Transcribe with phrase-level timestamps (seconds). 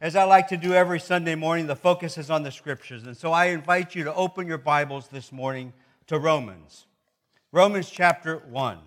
[0.00, 3.04] as I like to do every Sunday morning, the focus is on the scriptures.
[3.04, 5.72] And so I invite you to open your Bibles this morning
[6.06, 6.86] to Romans.
[7.50, 8.78] Romans chapter 1.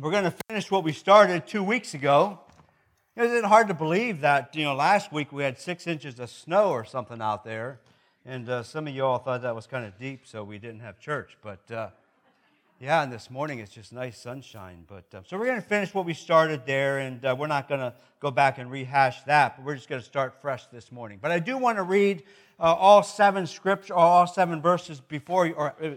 [0.00, 2.40] We're going to finish what we started two weeks ago.
[3.14, 6.30] Isn't it hard to believe that, you know, last week we had six inches of
[6.30, 7.80] snow or something out there?
[8.24, 10.80] And uh, some of you all thought that was kind of deep, so we didn't
[10.80, 11.36] have church.
[11.42, 11.90] But uh,
[12.80, 14.84] yeah, and this morning it's just nice sunshine.
[14.86, 17.68] But uh, so we're going to finish what we started there, and uh, we're not
[17.68, 19.56] going to go back and rehash that.
[19.56, 21.18] But we're just going to start fresh this morning.
[21.20, 22.22] But I do want to read
[22.60, 25.90] uh, all seven scripture, all seven verses before you, or uh,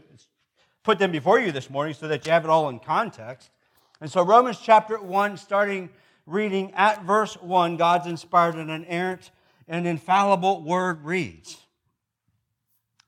[0.82, 3.52] put them before you this morning, so that you have it all in context.
[4.00, 5.92] And so Romans chapter one, starting
[6.26, 9.30] reading at verse one, God's inspired and inerrant
[9.68, 11.58] and infallible word reads: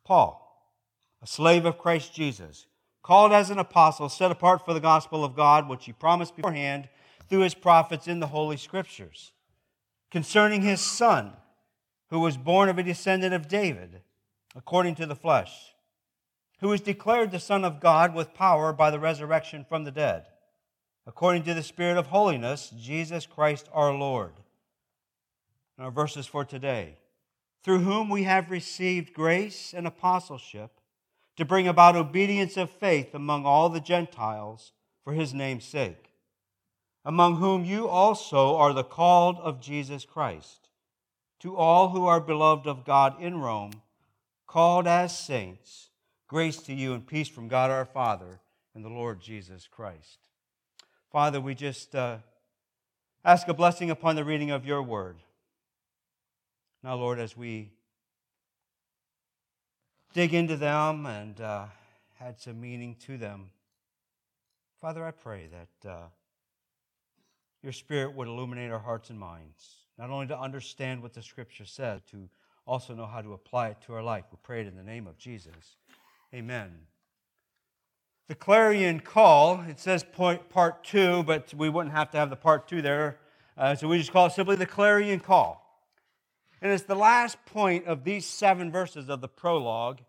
[0.04, 0.64] Paul,
[1.24, 2.68] a slave of Christ Jesus
[3.04, 6.88] called as an apostle, set apart for the gospel of God, which he promised beforehand
[7.30, 9.34] through his prophets in the Holy Scriptures,
[10.10, 11.34] concerning his Son,
[12.10, 14.02] who was born of a descendant of David,
[14.56, 15.74] according to the flesh,
[16.62, 20.28] who was declared the Son of God with power by the resurrection from the dead,
[21.06, 24.34] according to the Spirit of holiness, Jesus Christ our Lord.
[25.78, 26.98] our verses for today,
[27.64, 30.80] through whom we have received grace and apostleship
[31.38, 34.72] to bring about obedience of faith among all the Gentiles
[35.04, 36.12] for his name's sake,
[37.04, 40.70] among whom you also are the called of Jesus Christ.
[41.42, 43.82] To all who are beloved of God in Rome,
[44.48, 45.90] called as saints,
[46.28, 48.40] grace to you and peace from God our Father
[48.74, 50.30] and the Lord Jesus Christ.
[51.12, 52.18] Father, we just uh,
[53.26, 55.18] ask a blessing upon the reading of your word.
[56.82, 57.72] Now, Lord, as we
[60.14, 61.66] dig into them and uh,
[62.38, 63.50] some meaning to them.
[64.80, 66.04] Father, I pray that uh,
[67.62, 71.66] your Spirit would illuminate our hearts and minds, not only to understand what the Scripture
[71.66, 72.30] says, to
[72.66, 74.26] also know how to apply it to our life.
[74.32, 75.78] We pray it in the name of Jesus.
[76.34, 76.72] Amen.
[78.28, 82.36] The clarion call, it says point, part two, but we wouldn't have to have the
[82.36, 83.18] part two there.
[83.58, 85.63] Uh, so we just call it simply the clarion call.
[86.64, 90.00] And it's the last point of these seven verses of the prologue.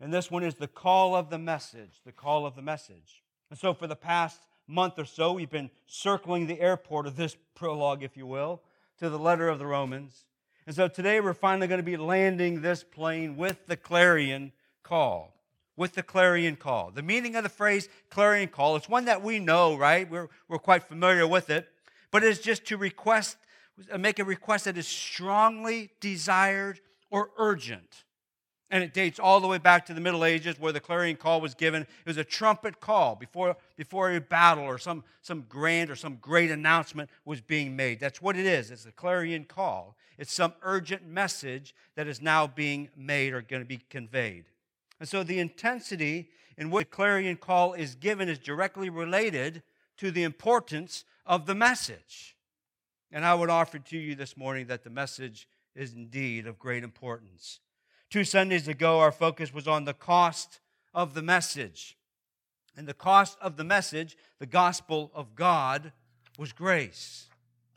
[0.00, 3.22] And this one is the call of the message, the call of the message.
[3.50, 7.36] And so for the past month or so, we've been circling the airport of this
[7.54, 8.62] prologue, if you will,
[9.00, 10.24] to the letter of the Romans.
[10.66, 14.52] And so today we're finally going to be landing this plane with the clarion
[14.82, 15.36] call.
[15.76, 16.90] With the clarion call.
[16.90, 20.10] The meaning of the phrase clarion call, it's one that we know, right?
[20.10, 21.68] We're, we're quite familiar with it.
[22.10, 23.36] But it's just to request
[23.90, 28.04] Uh, make a request that is strongly desired or urgent.
[28.70, 31.42] And it dates all the way back to the Middle Ages where the clarion call
[31.42, 31.82] was given.
[31.82, 36.16] It was a trumpet call before, before a battle or some, some grand or some
[36.22, 38.00] great announcement was being made.
[38.00, 38.70] That's what it is.
[38.70, 39.96] It's a clarion call.
[40.16, 44.44] It's some urgent message that is now being made or going to be conveyed.
[45.00, 49.62] And so the intensity in which the clarion call is given is directly related
[49.98, 52.36] to the importance of the message.
[53.12, 56.82] And I would offer to you this morning that the message is indeed of great
[56.82, 57.60] importance.
[58.08, 60.60] Two Sundays ago, our focus was on the cost
[60.94, 61.96] of the message.
[62.76, 65.92] And the cost of the message, the gospel of God,
[66.38, 67.28] was grace.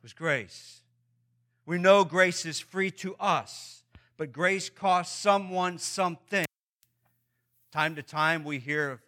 [0.04, 0.82] Was grace.
[1.66, 3.84] We know grace is free to us,
[4.18, 6.46] but grace costs someone something.
[7.72, 9.02] Time to time, we hear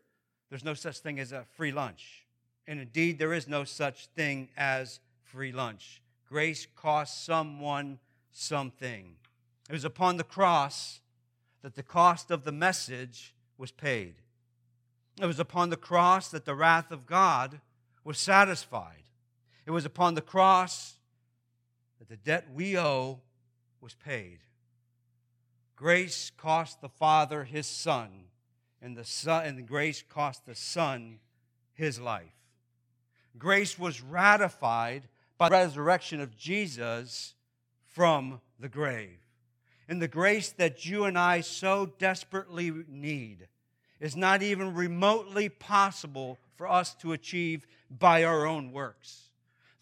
[0.50, 2.26] there's no such thing as a free lunch.
[2.68, 6.02] And indeed, there is no such thing as free lunch.
[6.28, 8.00] Grace cost someone
[8.32, 9.16] something.
[9.70, 11.02] It was upon the cross
[11.62, 14.16] that the cost of the message was paid.
[15.20, 17.60] It was upon the cross that the wrath of God
[18.04, 19.04] was satisfied.
[19.66, 20.96] It was upon the cross
[22.00, 23.20] that the debt we owe
[23.82, 24.40] was paid.
[25.76, 28.10] Grace cost the Father his Son,
[28.82, 31.20] and the Son and grace cost the Son
[31.74, 32.34] his life.
[33.38, 35.04] Grace was ratified
[35.38, 37.36] by the resurrection of Jesus
[37.86, 39.20] from the grave.
[39.88, 43.48] And the grace that you and I so desperately need
[44.00, 49.30] is not even remotely possible for us to achieve by our own works.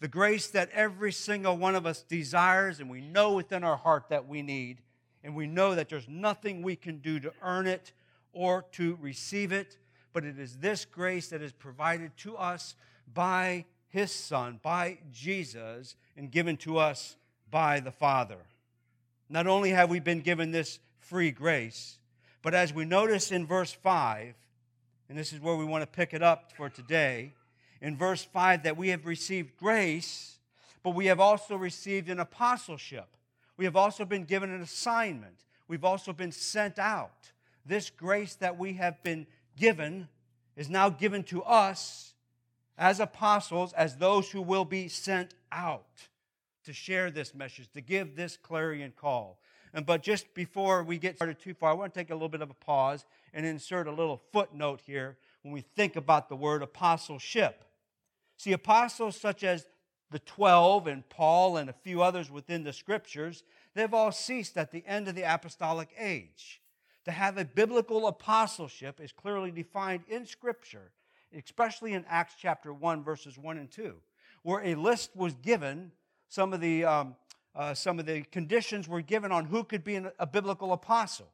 [0.00, 4.04] The grace that every single one of us desires and we know within our heart
[4.10, 4.82] that we need,
[5.24, 7.92] and we know that there's nothing we can do to earn it
[8.32, 9.78] or to receive it,
[10.12, 12.76] but it is this grace that is provided to us
[13.12, 13.64] by
[13.96, 17.16] his Son by Jesus and given to us
[17.50, 18.36] by the Father.
[19.30, 21.96] Not only have we been given this free grace,
[22.42, 24.34] but as we notice in verse 5,
[25.08, 27.32] and this is where we want to pick it up for today,
[27.80, 30.40] in verse 5, that we have received grace,
[30.82, 33.08] but we have also received an apostleship.
[33.56, 35.46] We have also been given an assignment.
[35.68, 37.32] We've also been sent out.
[37.64, 39.26] This grace that we have been
[39.56, 40.08] given
[40.54, 42.12] is now given to us
[42.78, 45.86] as apostles, as those who will be sent out
[46.64, 49.38] to share this message, to give this clarion call.
[49.72, 52.28] And but just before we get started too far, I want to take a little
[52.28, 56.36] bit of a pause and insert a little footnote here when we think about the
[56.36, 57.64] word apostleship.
[58.36, 59.66] See, apostles such as
[60.10, 63.42] the 12 and Paul and a few others within the scriptures,
[63.74, 66.60] they've all ceased at the end of the apostolic age.
[67.04, 70.90] To have a biblical apostleship is clearly defined in scripture,
[71.34, 73.94] especially in Acts chapter 1, verses 1 and 2,
[74.42, 75.92] where a list was given,
[76.28, 77.16] some of the, um,
[77.54, 81.28] uh, some of the conditions were given on who could be an, a biblical apostle.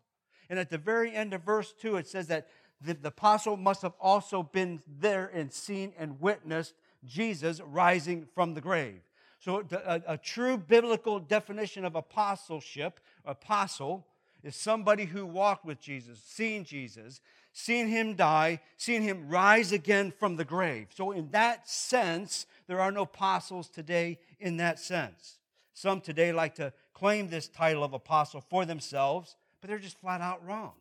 [0.49, 2.49] And at the very end of verse 2, it says that
[2.81, 6.75] the, the apostle must have also been there and seen and witnessed
[7.05, 9.01] Jesus rising from the grave.
[9.39, 14.07] So, a, a, true biblical definition of apostleship, apostle,
[14.45, 17.21] is somebody who walked with Jesus, seen Jesus,
[17.53, 20.89] seen him die, seen him rise again from the grave.
[20.95, 25.39] So, in that sense, there are no apostles today in that sense.
[25.75, 30.21] Some today like to claim this title of apostle for themselves, but they're just flat
[30.21, 30.73] out wrong.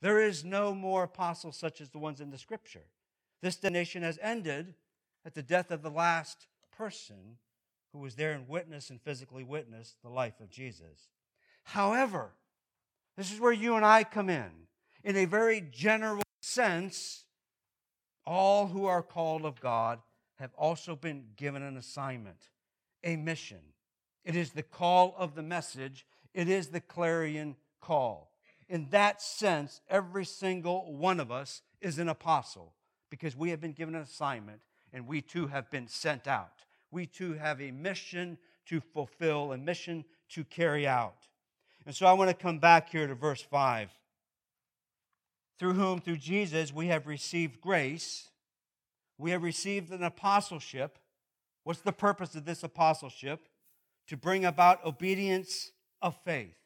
[0.00, 2.84] There is no more apostles such as the ones in the scripture.
[3.42, 4.74] This nation has ended
[5.24, 7.36] at the death of the last person
[7.92, 11.08] who was there and witnessed and physically witnessed the life of Jesus.
[11.64, 12.30] However,
[13.16, 14.50] this is where you and I come in.
[15.02, 17.24] In a very general sense,
[18.26, 20.00] all who are called of God
[20.36, 22.48] have also been given an assignment,
[23.04, 23.60] a mission.
[24.24, 28.30] It is the call of the message, it is the clarion call.
[28.68, 32.72] In that sense, every single one of us is an apostle
[33.10, 34.60] because we have been given an assignment
[34.92, 36.64] and we too have been sent out.
[36.90, 41.26] We too have a mission to fulfill, a mission to carry out.
[41.86, 43.90] And so I want to come back here to verse 5.
[45.60, 48.30] Through whom, through Jesus, we have received grace,
[49.16, 50.98] we have received an apostleship.
[51.62, 53.48] What's the purpose of this apostleship?
[54.08, 55.70] To bring about obedience
[56.02, 56.56] of faith.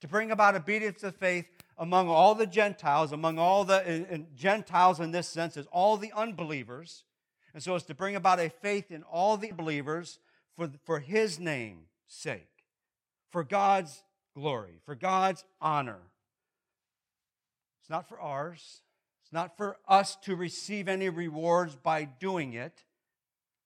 [0.00, 1.44] To bring about obedience of faith
[1.76, 6.12] among all the Gentiles, among all the and Gentiles in this sense is all the
[6.14, 7.04] unbelievers
[7.54, 10.20] and so it's to bring about a faith in all the believers
[10.56, 12.64] for, for his name's sake,
[13.30, 14.04] for God's
[14.34, 15.98] glory, for God's honor.
[17.88, 18.82] It's not for ours.
[19.22, 22.84] It's not for us to receive any rewards by doing it,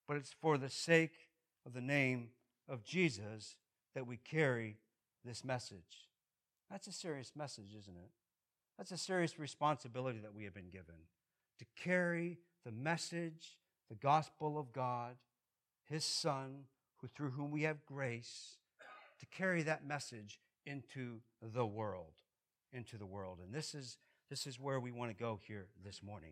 [0.06, 1.28] but it's for the sake
[1.66, 2.28] of the name
[2.68, 3.56] of Jesus
[3.96, 4.76] that we carry
[5.24, 6.06] this message.
[6.70, 8.10] That's a serious message, isn't it?
[8.78, 10.94] That's a serious responsibility that we have been given
[11.58, 13.58] to carry the message
[13.88, 15.16] the gospel of God,
[15.88, 16.66] his son,
[16.98, 18.56] who through whom we have grace
[19.18, 22.12] to carry that message into the world,
[22.72, 23.38] into the world.
[23.44, 23.98] And this is
[24.32, 26.30] this is where we want to go here this morning.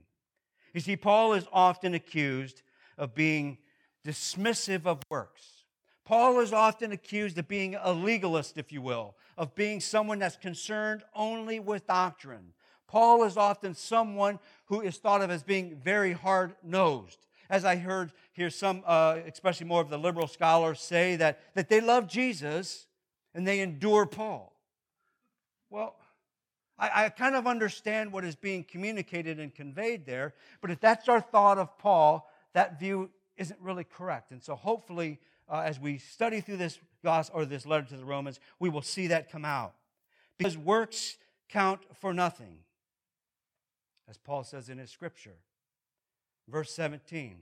[0.73, 2.63] You see, Paul is often accused
[2.97, 3.59] of being
[4.07, 5.65] dismissive of works.
[6.07, 10.37] Paul is often accused of being a legalist, if you will, of being someone that's
[10.37, 12.55] concerned only with doctrine.
[12.89, 17.77] Paul is often someone who is thought of as being very hard nosed as I
[17.77, 22.09] heard here some, uh, especially more of the liberal scholars, say that, that they love
[22.09, 22.87] Jesus
[23.35, 24.57] and they endure Paul.
[25.69, 26.00] Well,
[26.81, 31.09] I, I kind of understand what is being communicated and conveyed there, but if that's
[31.09, 34.33] our thought of Paul, that view isn't really correct.
[34.33, 35.19] And so hopefully,
[35.49, 38.83] uh, as we study through this gospel or this letter to the Romans, we will
[38.83, 39.75] see that come out.
[40.39, 41.19] Because works
[41.51, 42.59] count for nothing,
[44.09, 45.37] as Paul says in his scripture.
[46.49, 47.37] Verse 17,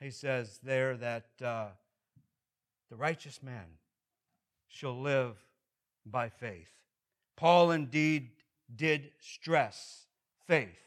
[0.00, 1.66] he says there that uh,
[2.90, 3.66] the righteous man
[4.68, 5.36] shall live
[6.06, 6.72] by faith.
[7.36, 8.30] Paul indeed
[8.74, 10.06] did stress
[10.46, 10.78] faith,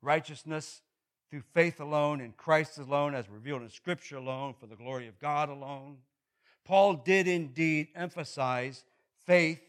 [0.00, 0.82] righteousness
[1.30, 5.18] through faith alone in Christ alone, as revealed in Scripture alone, for the glory of
[5.18, 5.96] God alone.
[6.64, 8.84] Paul did indeed emphasize
[9.24, 9.60] faith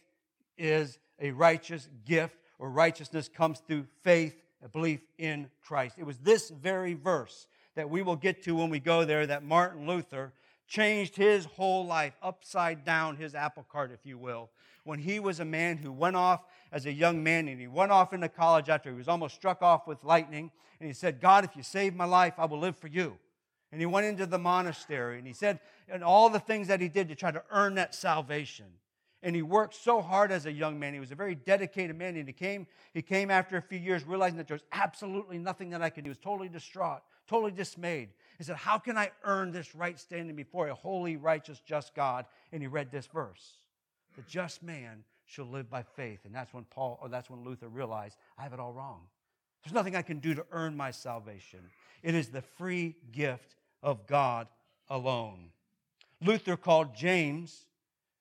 [0.57, 5.95] is a righteous gift, or righteousness comes through faith a belief in Christ.
[5.97, 9.43] It was this very verse that we will get to when we go there that
[9.43, 10.31] Martin Luther
[10.73, 14.49] changed his whole life upside down, his apple cart, if you will,
[14.83, 17.91] when he was a man who went off as a young man and he went
[17.91, 20.49] off into college after he was almost struck off with lightning.
[20.79, 23.19] And he said, God, if you save my life, I will live for you.
[23.71, 26.89] And he went into the monastery and he said, and all the things that he
[26.89, 28.65] did to try to earn that salvation
[29.23, 30.93] and he worked so hard as a young man.
[30.93, 34.03] He was a very dedicated man, and he came, he came after a few years
[34.03, 36.09] realizing that there was absolutely nothing that I could do.
[36.09, 38.09] He was totally distraught, totally dismayed.
[38.37, 42.25] He said, How can I earn this right standing before a holy, righteous, just God?
[42.51, 43.57] And he read this verse
[44.15, 46.19] The just man shall live by faith.
[46.25, 49.01] And that's when Paul, or that's when Luther realized, I have it all wrong.
[49.63, 51.59] There's nothing I can do to earn my salvation.
[52.01, 54.47] It is the free gift of God
[54.89, 55.49] alone.
[56.21, 57.65] Luther called James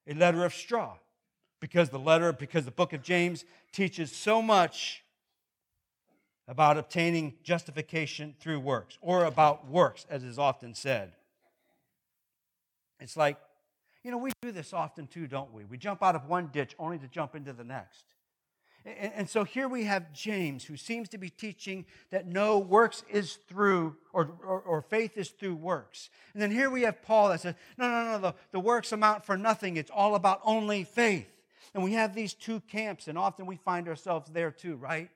[0.07, 0.95] a letter of straw
[1.61, 5.02] because the letter, because the book of James teaches so much
[6.49, 11.13] about obtaining justification through works or about works, as is often said.
[13.01, 13.37] It's like,
[14.05, 15.65] you know, we do this often too, don't we?
[15.65, 18.05] We jump out of one ditch only to jump into the next.
[18.85, 23.39] And, so here we have James, who seems to be teaching that no works is
[23.49, 26.11] through, or, or, or, faith is through works.
[26.33, 29.25] And then here we have Paul that says, no, no, no, the, the works amount
[29.25, 29.77] for nothing.
[29.77, 31.29] It's all about only faith.
[31.75, 35.11] And we have these two camps, and often we find ourselves there too, right?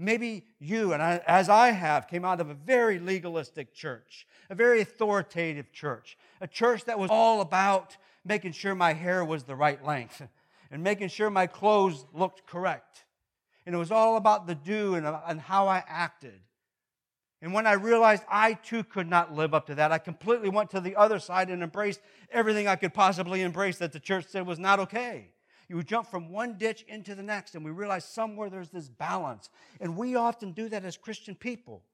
[0.00, 4.54] Maybe you, and I, as I have, came out of a very legalistic church, a
[4.54, 9.54] very authoritative church, a church that was all about making sure my hair was the
[9.54, 10.22] right length
[10.70, 13.04] and making sure my clothes looked correct.
[13.66, 16.40] And it was all about the do and, uh, and how I acted.
[17.42, 20.70] And when I realized I too could not live up to that, I completely went
[20.70, 24.46] to the other side and embraced everything I could possibly embrace that the church said
[24.46, 25.28] was not okay.
[25.70, 29.50] You jump from one ditch into the next, and we realize somewhere there's this balance.
[29.80, 31.84] And we often do that as Christian people.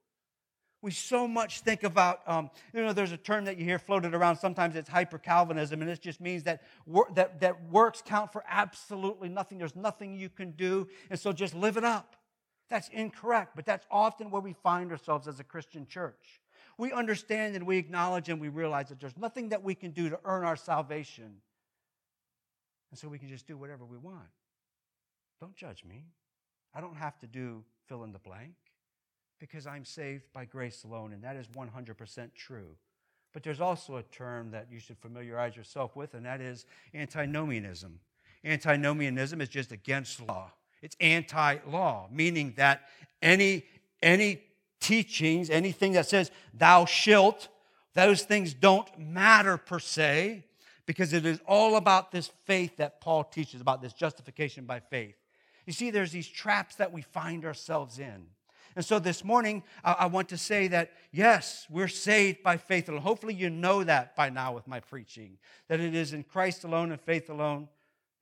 [0.80, 4.14] We so much think about, um, you know, there's a term that you hear floated
[4.14, 4.36] around.
[4.36, 8.42] Sometimes it's hyper Calvinism, and it just means that, wor- that, that works count for
[8.48, 9.58] absolutely nothing.
[9.58, 12.16] There's nothing you can do, and so just live it up.
[12.70, 16.40] That's incorrect, but that's often where we find ourselves as a Christian church.
[16.78, 20.08] We understand and we acknowledge and we realize that there's nothing that we can do
[20.08, 21.42] to earn our salvation.
[22.90, 24.28] And so we can just do whatever we want.
[25.40, 26.04] Don't judge me.
[26.74, 28.54] I don't have to do fill in the blank
[29.38, 32.76] because I'm saved by grace alone, and that is 100% true.
[33.32, 36.64] But there's also a term that you should familiarize yourself with, and that is
[36.94, 38.00] antinomianism.
[38.44, 40.52] Antinomianism is just against law.
[40.80, 42.82] It's anti-law, meaning that
[43.20, 43.64] any
[44.02, 44.42] any
[44.80, 47.48] teachings, anything that says thou shalt,
[47.94, 50.44] those things don't matter per se,
[50.86, 55.16] because it is all about this faith that Paul teaches about this justification by faith.
[55.66, 58.26] You see, there's these traps that we find ourselves in.
[58.76, 63.00] And so this morning, I, want to say that yes, we're saved by faith alone.
[63.00, 65.38] Hopefully, you know that by now with my preaching,
[65.68, 67.68] that it is in Christ alone and faith alone.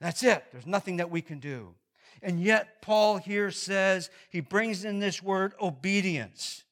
[0.00, 0.44] That's it.
[0.52, 1.74] There's nothing that we can do.
[2.22, 6.62] And yet, Paul here says, he brings in this word obedience,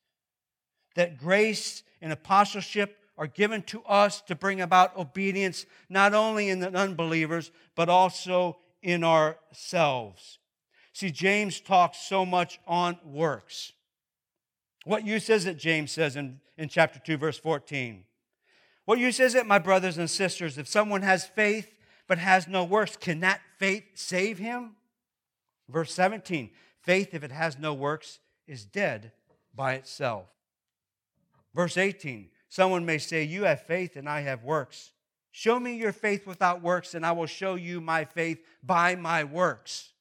[0.94, 6.60] that grace and apostleship are given to us to bring about obedience, not only in
[6.60, 10.38] the unbelievers, but also in ourselves.
[10.92, 13.72] See, James talks so much on works.
[14.84, 18.04] What use is it, James says in, in chapter 2, verse 14?
[18.84, 21.78] What use is it, my brothers and sisters, if someone has faith
[22.08, 24.72] but has no works, can that faith save him?
[25.68, 26.50] Verse 17
[26.82, 29.12] faith, if it has no works, is dead
[29.54, 30.26] by itself.
[31.54, 34.92] Verse 18 someone may say, You have faith and I have works.
[35.30, 39.24] Show me your faith without works, and I will show you my faith by my
[39.24, 39.92] works.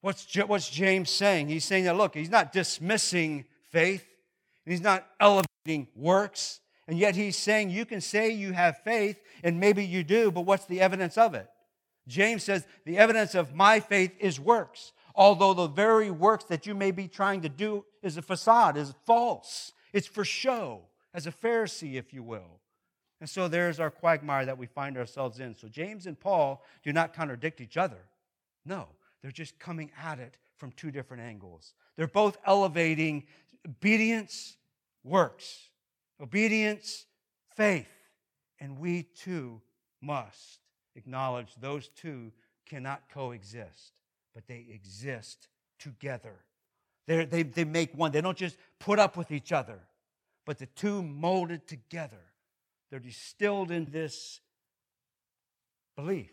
[0.00, 1.48] What's, what's James saying?
[1.48, 4.06] He's saying that, look, he's not dismissing faith,
[4.64, 9.58] he's not elevating works, and yet he's saying you can say you have faith, and
[9.58, 11.48] maybe you do, but what's the evidence of it?
[12.06, 16.74] James says the evidence of my faith is works, although the very works that you
[16.76, 19.72] may be trying to do is a facade, is false.
[19.94, 20.80] It's for show,
[21.14, 22.60] as a Pharisee, if you will.
[23.20, 25.54] And so there's our quagmire that we find ourselves in.
[25.54, 28.00] So James and Paul do not contradict each other.
[28.66, 28.88] No,
[29.22, 31.74] they're just coming at it from two different angles.
[31.96, 33.24] They're both elevating
[33.66, 34.56] obedience,
[35.04, 35.70] works,
[36.20, 37.06] obedience,
[37.56, 37.86] faith.
[38.58, 39.62] And we too
[40.02, 40.58] must
[40.96, 42.32] acknowledge those two
[42.66, 43.92] cannot coexist,
[44.34, 45.46] but they exist
[45.78, 46.34] together.
[47.06, 48.12] They're, they they make one.
[48.12, 49.80] They don't just put up with each other,
[50.46, 52.20] but the two molded together.
[52.90, 54.40] They're distilled in this
[55.96, 56.30] belief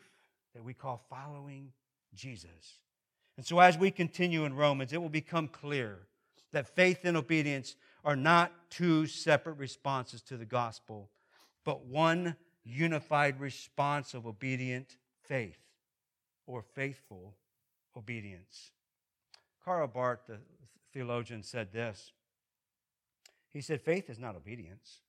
[0.54, 1.72] that we call following
[2.14, 2.80] Jesus.
[3.38, 6.00] And so, as we continue in Romans, it will become clear
[6.52, 11.10] that faith and obedience are not two separate responses to the gospel,
[11.64, 15.58] but one unified response of obedient faith
[16.46, 17.36] or faithful
[17.96, 18.72] obedience.
[19.64, 20.38] Karl Barth, the
[20.94, 22.12] theologian, said this.
[23.50, 25.00] He said, Faith is not obedience.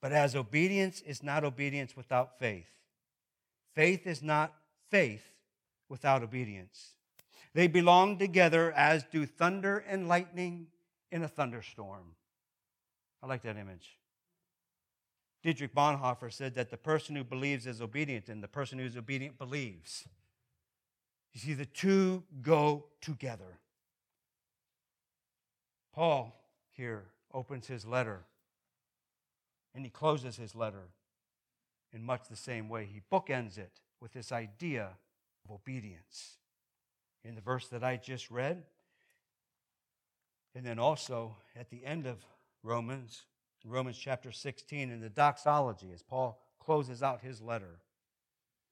[0.00, 2.68] But as obedience is not obedience without faith,
[3.74, 4.52] faith is not
[4.90, 5.24] faith
[5.88, 6.92] without obedience.
[7.54, 10.66] They belong together as do thunder and lightning
[11.10, 12.16] in a thunderstorm.
[13.22, 13.98] I like that image.
[15.42, 19.38] Dietrich Bonhoeffer said that the person who believes is obedient, and the person who's obedient
[19.38, 20.08] believes.
[21.34, 23.58] You see, the two go together.
[25.92, 26.34] Paul
[26.70, 28.24] here opens his letter
[29.74, 30.88] and he closes his letter
[31.92, 32.88] in much the same way.
[32.90, 34.90] He bookends it with this idea
[35.44, 36.38] of obedience.
[37.24, 38.62] In the verse that I just read,
[40.54, 42.18] and then also at the end of
[42.62, 43.22] Romans,
[43.64, 47.80] Romans chapter 16, in the doxology, as Paul closes out his letter.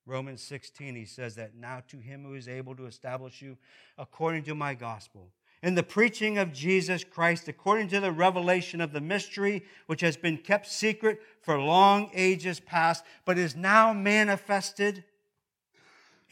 [0.05, 3.57] Romans 16, he says that now to him who is able to establish you
[3.99, 5.31] according to my gospel
[5.63, 10.17] in the preaching of Jesus Christ according to the revelation of the mystery which has
[10.17, 15.05] been kept secret for long ages past, but is now manifested.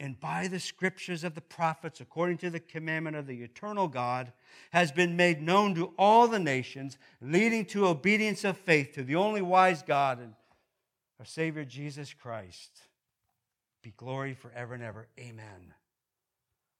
[0.00, 4.32] And by the scriptures of the prophets, according to the commandment of the eternal God,
[4.72, 9.16] has been made known to all the nations, leading to obedience of faith to the
[9.16, 10.34] only wise God and
[11.18, 12.80] our Savior Jesus Christ.
[13.82, 15.08] Be glory forever and ever.
[15.18, 15.74] Amen.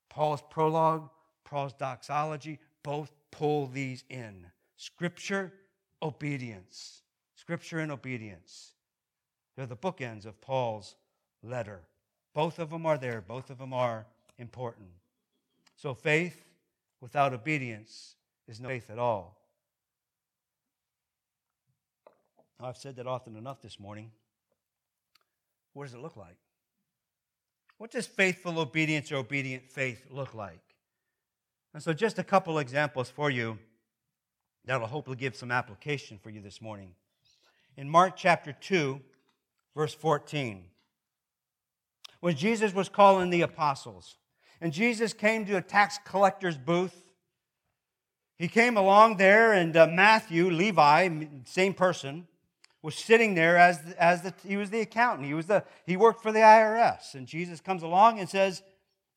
[0.09, 1.09] Paul's prologue
[1.50, 5.52] Paul's doxology both pull these in Scripture,
[6.00, 7.02] obedience.
[7.35, 8.73] Scripture and obedience.
[9.57, 10.95] They're the bookends of Paul's
[11.42, 11.80] letter.
[12.35, 14.07] Both of them are there, both of them are
[14.38, 14.88] important.
[15.76, 16.45] So faith
[17.00, 18.14] without obedience
[18.47, 19.37] is no faith at all.
[22.61, 24.12] I've said that often enough this morning.
[25.73, 26.37] What does it look like?
[27.80, 30.60] What does faithful obedience or obedient faith look like?
[31.72, 33.58] And so, just a couple examples for you
[34.66, 36.90] that'll hopefully give some application for you this morning.
[37.78, 39.00] In Mark chapter 2,
[39.75, 40.66] verse 14,
[42.20, 44.16] when Jesus was calling the apostles,
[44.60, 47.14] and Jesus came to a tax collector's booth,
[48.37, 51.08] he came along there, and uh, Matthew, Levi,
[51.46, 52.28] same person,
[52.82, 55.26] was sitting there as, as the, he was the accountant.
[55.26, 57.14] He, was the, he worked for the IRS.
[57.14, 58.62] And Jesus comes along and says,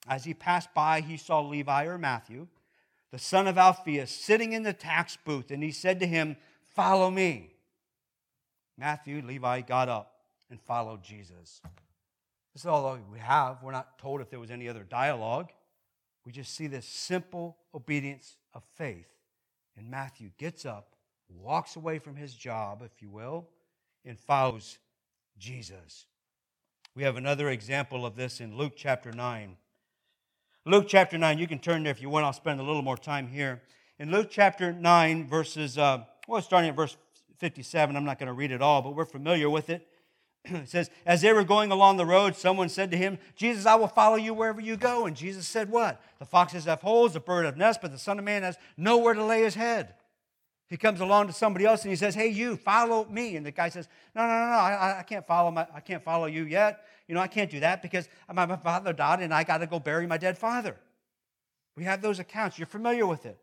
[0.08, 2.48] as he passed by, he saw Levi or Matthew,
[3.12, 6.36] the son of Alphaeus, sitting in the tax booth, and he said to him,
[6.76, 7.54] Follow me.
[8.78, 10.14] Matthew, Levi got up
[10.50, 11.62] and followed Jesus.
[12.54, 13.62] This is all we have.
[13.64, 15.52] We're not told if there was any other dialogue.
[16.26, 19.08] We just see this simple obedience of faith.
[19.78, 20.93] And Matthew gets up,
[21.40, 23.48] walks away from his job, if you will,
[24.06, 24.78] and follows
[25.38, 26.06] Jesus.
[26.96, 29.58] We have another example of this in Luke chapter 9.
[30.66, 32.26] Luke chapter 9, you can turn there if you want.
[32.26, 33.62] I'll spend a little more time here.
[34.00, 36.96] In Luke chapter 9, verses, uh, well, starting at verse
[37.40, 39.88] 57, I'm not going to read it all, but we're familiar with it.
[40.46, 43.76] it says, As they were going along the road, someone said to him, Jesus, I
[43.76, 45.06] will follow you wherever you go.
[45.06, 46.02] And Jesus said, What?
[46.20, 49.14] The foxes have holes, the bird have nests, but the Son of Man has nowhere
[49.14, 49.96] to lay his head.
[50.70, 53.36] He comes along to somebody else and he says, Hey, you, follow me.
[53.36, 56.04] And the guy says, No, no, no, no, I, I can't follow my, I can't
[56.04, 56.86] follow you yet.
[57.08, 59.68] You know, I can't do that because my, my father died and I got to
[59.68, 60.78] go bury my dead father.
[61.76, 62.58] We have those accounts.
[62.58, 63.38] You're familiar with it.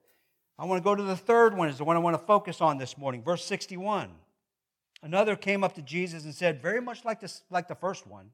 [0.58, 2.60] I want to go to the third one, is the one I want to focus
[2.60, 4.10] on this morning, verse 61.
[5.02, 8.30] Another came up to Jesus and said, very much like, this, like the first one,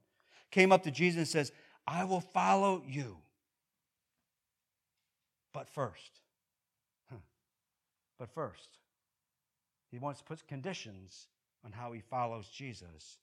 [0.51, 1.53] came up to Jesus and says,
[1.87, 3.19] I will follow you.
[5.53, 6.21] But first,
[8.19, 8.79] but first,
[9.91, 11.29] he wants to put conditions
[11.65, 13.19] on how he follows Jesus.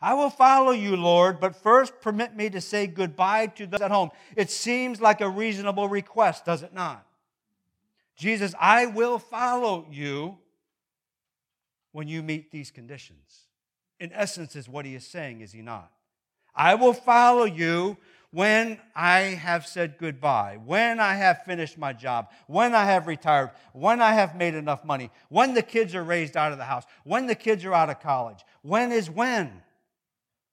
[0.00, 3.90] I will follow you, Lord, but first permit me to say goodbye to those at
[3.90, 4.10] home.
[4.36, 7.06] It seems like a reasonable request, does it not?
[8.16, 10.38] Jesus, I will follow you
[11.92, 13.44] when you meet these conditions.
[13.98, 15.90] In essence, is what he is saying, is he not?
[16.54, 17.96] I will follow you
[18.34, 23.52] when I have said goodbye, when I have finished my job, when I have retired,
[23.72, 26.82] when I have made enough money, when the kids are raised out of the house,
[27.04, 28.40] when the kids are out of college.
[28.62, 29.62] When is when?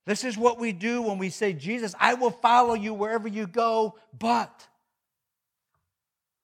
[0.06, 3.48] This is what we do when we say, Jesus, I will follow you wherever you
[3.48, 4.68] go, but.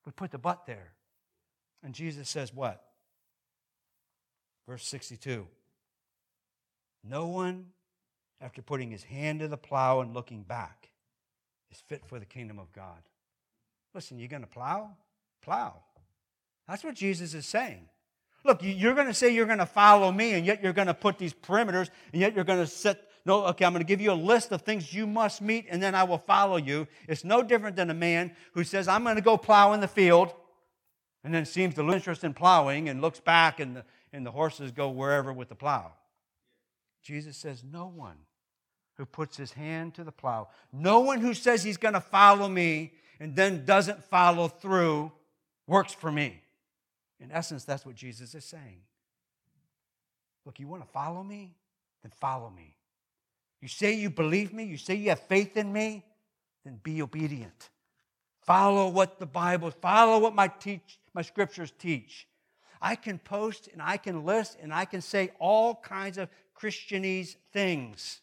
[0.07, 0.93] We put the but there.
[1.83, 2.83] And Jesus says, what?
[4.67, 5.45] Verse 62
[7.03, 7.67] No one,
[8.41, 10.89] after putting his hand to the plow and looking back,
[11.71, 13.01] is fit for the kingdom of God.
[13.93, 14.91] Listen, you're going to plow?
[15.41, 15.73] Plow.
[16.67, 17.87] That's what Jesus is saying.
[18.43, 20.93] Look, you're going to say you're going to follow me, and yet you're going to
[20.93, 23.99] put these perimeters, and yet you're going to set no, okay, I'm going to give
[23.99, 26.87] you a list of things you must meet and then I will follow you.
[27.09, 29.87] It's no different than a man who says, I'm going to go plow in the
[29.87, 30.33] field
[31.25, 34.31] and then seems to lose interest in plowing and looks back and the, and the
[34.31, 35.91] horses go wherever with the plow.
[37.03, 38.15] Jesus says, No one
[38.97, 42.47] who puts his hand to the plow, no one who says he's going to follow
[42.47, 45.11] me and then doesn't follow through
[45.67, 46.41] works for me.
[47.19, 48.81] In essence, that's what Jesus is saying.
[50.45, 51.55] Look, you want to follow me?
[52.03, 52.75] Then follow me.
[53.61, 54.63] You say you believe me?
[54.63, 56.05] You say you have faith in me?
[56.63, 57.69] Then be obedient.
[58.41, 62.27] Follow what the Bible, follow what my teach, my scriptures teach.
[62.81, 67.35] I can post and I can list and I can say all kinds of Christianese
[67.51, 68.21] things.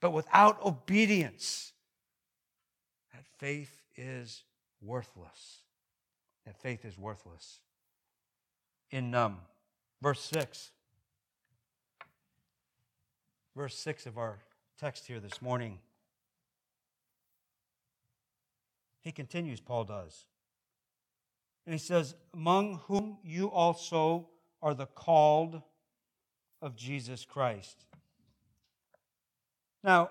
[0.00, 1.72] But without obedience,
[3.12, 4.44] that faith is
[4.80, 5.62] worthless.
[6.46, 7.60] That faith is worthless.
[8.90, 9.38] In um,
[10.00, 10.70] verse 6,
[13.56, 14.38] verse 6 of our
[14.78, 15.78] text here this morning,
[19.00, 20.26] he continues, Paul does.
[21.66, 24.28] And he says, Among whom you also
[24.62, 25.60] are the called
[26.62, 27.84] of Jesus Christ.
[29.82, 30.10] Now,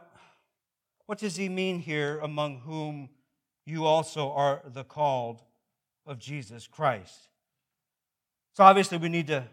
[1.05, 3.09] what does he mean here, among whom
[3.65, 5.41] you also are the called
[6.05, 7.29] of Jesus Christ?
[8.53, 9.43] So, obviously, we need to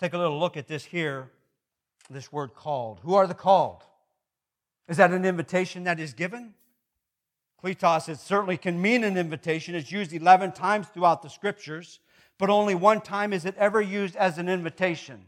[0.00, 1.30] take a little look at this here,
[2.08, 3.00] this word called.
[3.02, 3.84] Who are the called?
[4.88, 6.54] Is that an invitation that is given?
[7.62, 9.74] Kletos, it certainly can mean an invitation.
[9.74, 12.00] It's used 11 times throughout the scriptures,
[12.38, 15.26] but only one time is it ever used as an invitation.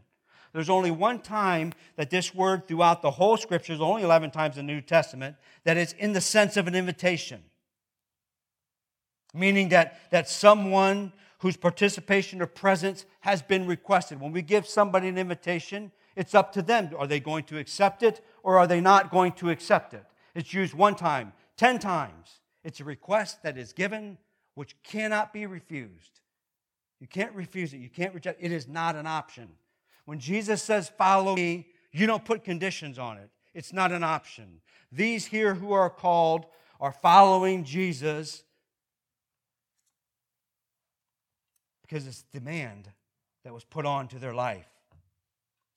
[0.52, 4.66] There's only one time that this word throughout the whole scriptures, only 11 times in
[4.66, 7.42] the New Testament, that it's in the sense of an invitation.
[9.34, 14.20] Meaning that, that someone whose participation or presence has been requested.
[14.20, 16.90] When we give somebody an invitation, it's up to them.
[16.98, 20.04] Are they going to accept it or are they not going to accept it?
[20.34, 22.40] It's used one time, 10 times.
[22.62, 24.18] It's a request that is given
[24.54, 26.20] which cannot be refused.
[27.00, 27.78] You can't refuse it.
[27.78, 28.46] You can't reject it.
[28.46, 29.48] It is not an option.
[30.04, 33.30] When Jesus says, Follow me, you don't put conditions on it.
[33.54, 34.60] It's not an option.
[34.90, 36.46] These here who are called
[36.80, 38.42] are following Jesus
[41.82, 42.88] because it's demand
[43.44, 44.68] that was put on to their life.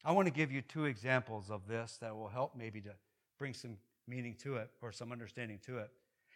[0.03, 2.91] I want to give you two examples of this that will help maybe to
[3.38, 5.89] bring some meaning to it or some understanding to it.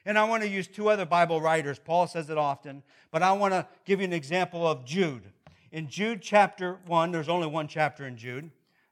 [0.06, 1.78] And I want to use two other Bible writers.
[1.78, 5.24] Paul says it often, but I want to give you an example of Jude
[5.72, 8.50] in Jude chapter 1, there's only one chapter in Jude.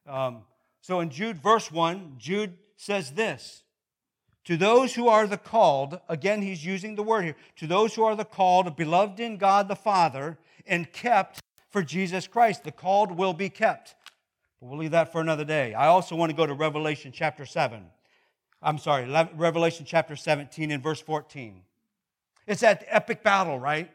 [0.07, 0.43] Um,
[0.81, 3.63] so in Jude, verse 1, Jude says this
[4.45, 8.03] To those who are the called, again, he's using the word here, to those who
[8.03, 12.63] are the called, beloved in God the Father, and kept for Jesus Christ.
[12.63, 13.95] The called will be kept.
[14.59, 15.73] But we'll leave that for another day.
[15.73, 17.83] I also want to go to Revelation chapter 7.
[18.61, 21.61] I'm sorry, Revelation chapter 17 and verse 14.
[22.47, 23.91] It's that epic battle, right?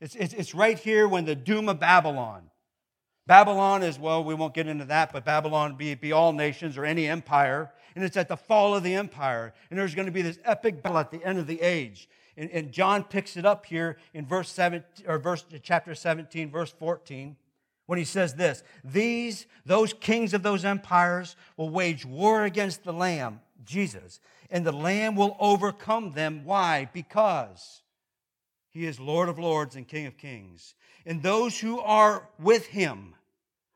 [0.00, 2.50] It's, it's, it's right here when the doom of Babylon.
[3.26, 6.84] Babylon is, well, we won't get into that, but Babylon be, be all nations or
[6.84, 7.72] any empire.
[7.94, 9.54] And it's at the fall of the empire.
[9.70, 12.08] And there's going to be this epic battle at the end of the age.
[12.36, 16.70] And, and John picks it up here in verse 7, or verse, chapter 17, verse
[16.70, 17.36] 14,
[17.86, 22.92] when he says this These, those kings of those empires, will wage war against the
[22.92, 26.42] Lamb, Jesus, and the Lamb will overcome them.
[26.44, 26.90] Why?
[26.92, 27.82] Because
[28.76, 30.74] he is Lord of lords and King of kings.
[31.06, 33.14] And those who are with him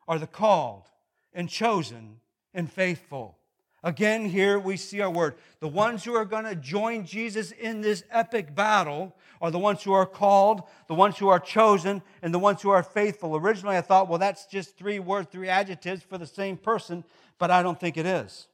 [0.07, 0.85] are the called
[1.33, 2.17] and chosen
[2.53, 3.39] and faithful.
[3.83, 5.37] Again, here we see our word.
[5.61, 9.83] The ones who are going to join Jesus in this epic battle are the ones
[9.83, 13.35] who are called, the ones who are chosen, and the ones who are faithful.
[13.35, 17.05] Originally, I thought, well, that's just three words, three adjectives for the same person,
[17.39, 18.49] but I don't think it is.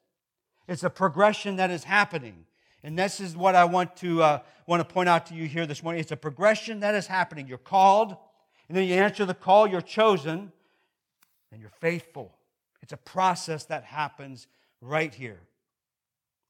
[0.68, 2.44] It's a progression that is happening.
[2.86, 5.66] And this is what I want to, uh, want to point out to you here
[5.66, 6.00] this morning.
[6.00, 7.48] It's a progression that is happening.
[7.48, 8.16] You're called,
[8.68, 10.52] and then you answer the call, you're chosen,
[11.50, 12.38] and you're faithful.
[12.82, 14.46] It's a process that happens
[14.80, 15.40] right here.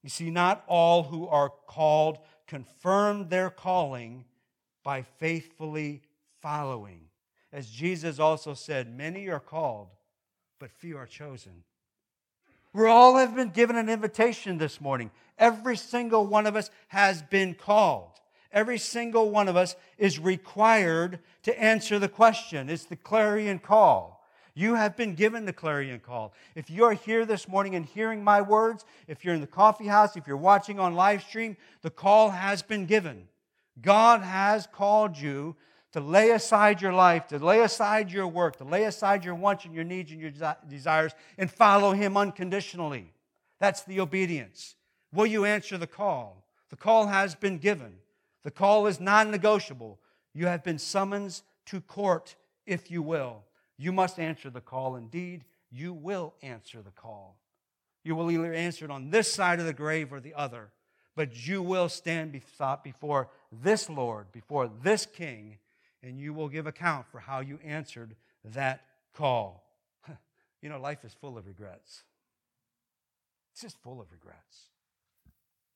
[0.02, 4.26] You see, not all who are called confirm their calling
[4.84, 6.02] by faithfully
[6.42, 7.00] following.
[7.50, 9.88] As Jesus also said, many are called,
[10.60, 11.64] but few are chosen.
[12.76, 15.10] We all have been given an invitation this morning.
[15.38, 18.10] Every single one of us has been called.
[18.52, 22.70] Every single one of us is required to answer the question.
[22.70, 24.24] It's the clarion call.
[24.54, 26.32] You have been given the clarion call.
[26.54, 30.16] If you're here this morning and hearing my words, if you're in the coffee house,
[30.16, 33.28] if you're watching on live stream, the call has been given.
[33.82, 35.56] God has called you
[35.92, 39.66] to lay aside your life, to lay aside your work, to lay aside your wants
[39.66, 40.32] and your needs and your
[40.68, 43.12] desires, and follow Him unconditionally.
[43.58, 44.75] That's the obedience.
[45.12, 46.44] Will you answer the call?
[46.70, 47.94] The call has been given.
[48.42, 49.98] The call is non negotiable.
[50.34, 53.44] You have been summoned to court, if you will.
[53.78, 54.96] You must answer the call.
[54.96, 57.38] Indeed, you will answer the call.
[58.04, 60.70] You will either answer it on this side of the grave or the other,
[61.16, 62.32] but you will stand
[62.84, 65.58] before this Lord, before this King,
[66.02, 68.14] and you will give account for how you answered
[68.44, 69.64] that call.
[70.62, 72.02] You know, life is full of regrets.
[73.52, 74.70] It's just full of regrets.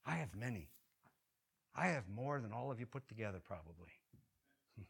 [0.07, 0.69] I have many.
[1.75, 3.93] I have more than all of you put together, probably.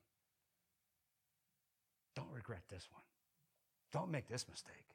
[2.16, 3.03] Don't regret this one.
[3.92, 4.87] Don't make this mistake.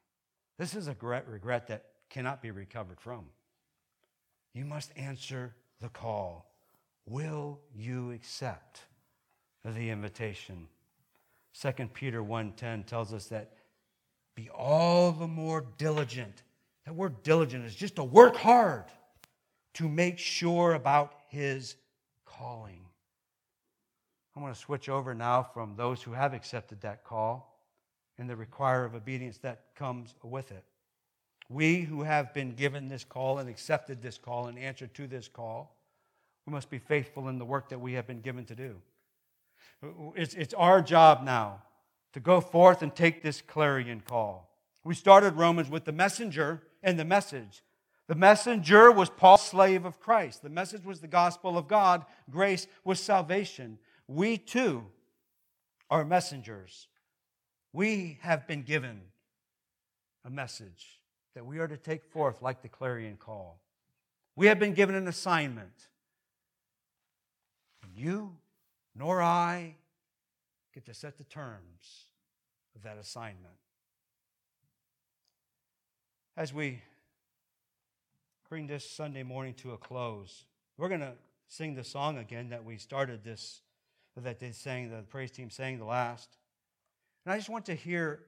[0.58, 0.95] This is a
[1.28, 3.25] regret that cannot be recovered from.
[4.54, 6.49] You must answer the call.
[7.06, 8.82] Will you accept
[9.63, 10.67] the invitation?
[11.60, 13.51] 2 Peter 1:10 tells us that
[14.34, 16.43] be all the more diligent.
[16.86, 18.86] That word diligent is just to work hard
[19.76, 21.76] to make sure about his
[22.26, 22.82] calling.
[24.36, 27.62] I want to switch over now from those who have accepted that call
[28.18, 30.64] and the require of obedience that comes with it.
[31.50, 35.28] We who have been given this call and accepted this call and answered to this
[35.28, 35.78] call,
[36.46, 38.76] we must be faithful in the work that we have been given to do.
[40.16, 41.62] It's, it's our job now
[42.14, 44.50] to go forth and take this clarion call.
[44.84, 47.62] We started Romans with the messenger and the message.
[48.08, 50.44] The messenger was Paul, slave of Christ.
[50.44, 52.06] The message was the gospel of God.
[52.30, 53.80] Grace was salvation.
[54.08, 54.86] We too
[55.89, 56.88] are messengers.
[57.74, 59.02] We have been given
[60.24, 61.00] a message
[61.34, 63.60] that we are to take forth like the clarion call.
[64.36, 65.89] We have been given an assignment.
[67.84, 68.38] And you
[68.96, 69.76] nor I
[70.74, 72.08] get to set the terms
[72.76, 73.56] of that assignment.
[76.38, 76.82] As we
[78.56, 80.46] bring this Sunday morning to a close,
[80.78, 81.12] we're going to
[81.50, 83.60] sing the song again that we started this,
[84.15, 86.38] that they sang, the praise team sang the last.
[87.26, 88.22] And I just want to hear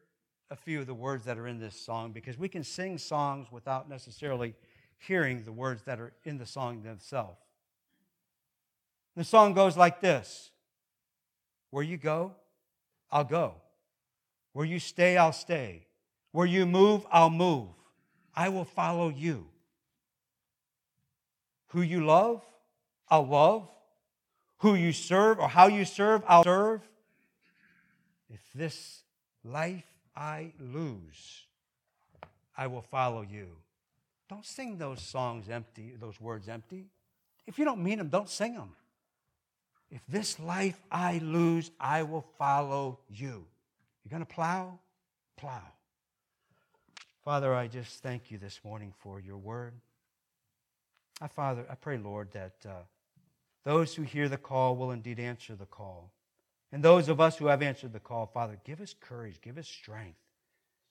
[0.51, 3.47] a few of the words that are in this song because we can sing songs
[3.53, 4.53] without necessarily
[4.97, 7.39] hearing the words that are in the song themselves.
[9.15, 10.51] The song goes like this
[11.69, 12.33] Where you go,
[13.09, 13.53] I'll go.
[14.51, 15.87] Where you stay, I'll stay.
[16.33, 17.69] Where you move, I'll move.
[18.35, 19.47] I will follow you.
[21.67, 22.43] Who you love,
[23.09, 23.67] I'll love.
[24.59, 26.81] Who you serve or how you serve, I'll serve.
[28.29, 29.03] If this
[29.43, 31.45] life I lose,
[32.57, 33.47] I will follow you.
[34.29, 36.87] Don't sing those songs empty, those words empty.
[37.45, 38.75] If you don't mean them, don't sing them.
[39.89, 43.45] If this life I lose, I will follow you.
[44.03, 44.79] You're going to plow?
[45.37, 45.61] Plow.
[47.23, 49.73] Father, I just thank you this morning for your word.
[51.19, 52.83] I, Father, I pray, Lord, that uh,
[53.65, 56.11] those who hear the call will indeed answer the call.
[56.71, 59.67] And those of us who have answered the call, Father, give us courage, give us
[59.67, 60.19] strength.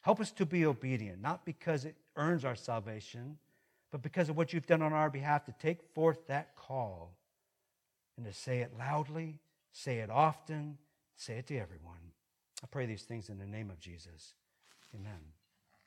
[0.01, 3.39] Help us to be obedient, not because it earns our salvation,
[3.91, 7.17] but because of what you've done on our behalf to take forth that call
[8.17, 9.39] and to say it loudly,
[9.73, 10.79] say it often,
[11.17, 12.13] say it to everyone.
[12.63, 14.35] I pray these things in the name of Jesus.
[14.95, 15.36] Amen.